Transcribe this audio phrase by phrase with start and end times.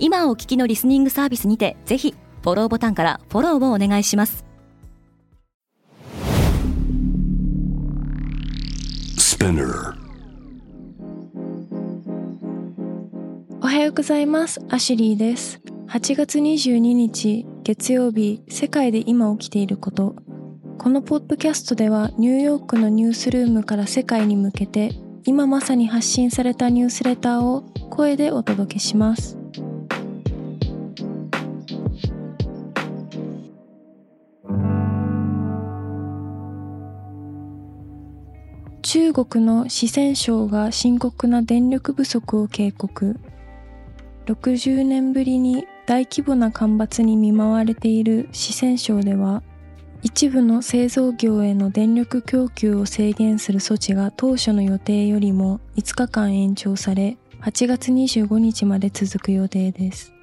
[0.00, 4.44] 今お聞きのリスニングサービスにてぜひフォローボタンからフォローをお願いします。
[13.60, 14.60] おはようございます。
[14.68, 15.60] アシュリーです。
[15.88, 20.14] 8月22日月曜日世界で今起きていること。
[20.78, 24.92] このポッドキャストではニューヨークのニュースルームから世界に向けて
[25.24, 29.37] 今まさに発信されたニュースレターを声でお届けします
[38.90, 43.20] 中国の四川省が深刻な電力不足を警告。
[44.24, 49.42] 60年ぶりに大規模な干ばつに見舞われている四川省では
[50.02, 60.14] 一部の製造業への電力供給を制限する措置が当初の予定よりも5日間延長され8月25日まで続く予定です。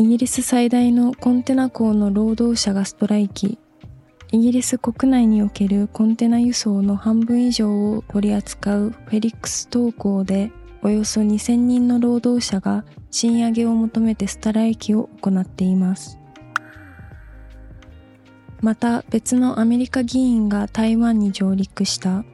[0.00, 3.60] イギリス最大のコンテナ港の労働者がストライキ。
[4.32, 10.50] イギリス国内におけるコンテナ輸送の半分以上を取り扱うフェリックス投港で
[10.82, 16.18] およそ2000人の労働者が賃上げを求めてストライキを行っています。
[18.60, 22.24] また別のアメリカ議員が台湾に上陸した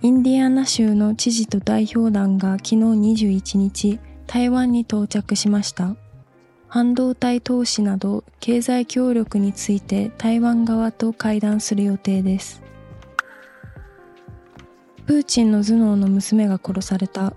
[0.00, 5.94] インディアナ州の知事と代表団が昨日21日台湾に到着しました。
[6.72, 12.62] 半導体投資など経済協力について台湾側と会談する予定です。
[15.04, 17.34] プーチンの頭脳の娘が殺された。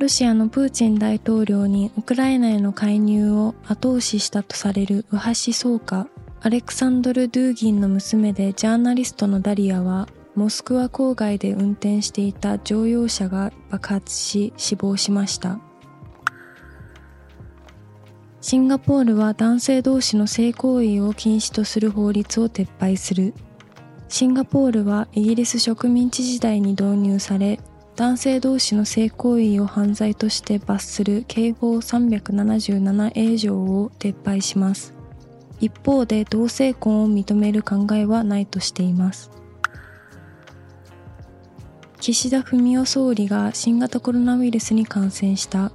[0.00, 6.08] ロシアのプーチン大統領にウクライナへの介入を後押ししたとされる右端総下、
[6.40, 15.60] アレクサンドル・ドゥーギンの娘でジャーナリストのダリアは、モスクワ郊外で運転していた乗用車が爆発し死亡しました。
[18.40, 23.34] シンガポールは男性同士の性行為を禁止とする法律を撤廃する。
[24.08, 27.58] シンガポールはイギリス植民地時代に導入され、
[27.96, 34.94] 男性同士の性行為を犯罪として罰する刑法 377A 条を撤廃します。
[35.60, 39.32] 一方で同性婚を認める考えはないとしています。
[42.00, 45.72] 岸田文雄総理が新型コロナウイルスに感染した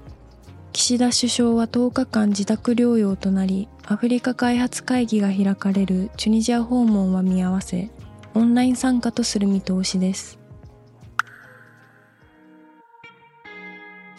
[0.83, 7.89] 岸田首相は10日間自宅療養となり、アフリカ開発会議が開かれるチュニジア訪問は見合わせ、
[8.33, 10.37] オンライン参加とする見通しです。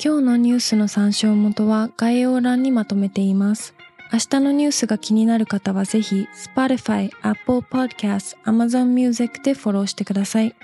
[0.03, 3.75] 今日のニュースの参照元は概要欄にまとめています。
[4.11, 6.27] 明日のニュースが気になる方はぜひ
[6.57, 10.55] Spotify、Apple Podcast、Amazon Music でフォローしてください。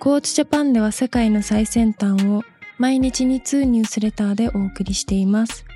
[0.00, 2.42] コーチジャパンでは世界の最先端を
[2.80, 5.66] 毎日2通ニュースレターでお送りしています。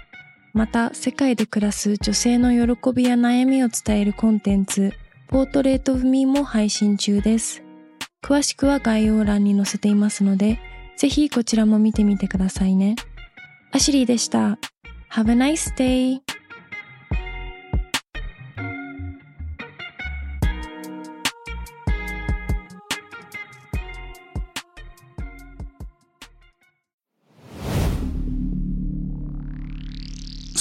[0.55, 4.91] また、世界で暮らす女性の喜びや悩みを伝えるコンテンツ、
[5.29, 7.63] ポートレートフミーも配信中です。
[8.25, 10.59] 詳しくは概要欄に載せていますので、
[10.97, 12.97] ぜひこちらも見てみてくださいね。
[13.71, 14.59] アシュリーでした。
[15.11, 16.24] Have a nice day!